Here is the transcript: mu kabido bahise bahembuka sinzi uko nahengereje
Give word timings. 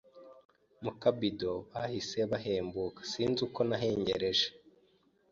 mu 0.83 0.91
kabido 1.01 1.51
bahise 1.71 2.19
bahembuka 2.31 2.99
sinzi 3.11 3.39
uko 3.47 3.59
nahengereje 3.69 4.47